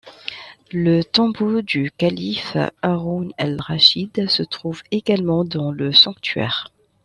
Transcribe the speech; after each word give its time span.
Le 0.71 1.03
tombeau 1.03 1.61
du 1.61 1.91
calife 1.95 2.57
Harun 2.81 3.29
al-Rachid 3.37 4.27
se 4.27 4.41
trouve 4.41 4.81
également 4.89 5.43
dans 5.45 5.71
le 5.71 5.91
sanctuaire. 5.91 6.73